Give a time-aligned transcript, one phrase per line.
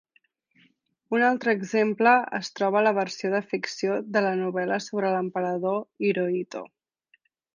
[1.15, 5.79] Un altre exemple es troba a la versió de ficció de la novel·la sobre l'emperador
[6.09, 6.65] Hirohito.